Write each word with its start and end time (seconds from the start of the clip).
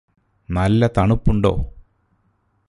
നല്ല 0.49 0.89
തണുപ്പുണ്ടോ 0.97 1.53